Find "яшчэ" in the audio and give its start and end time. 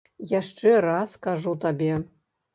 0.29-0.71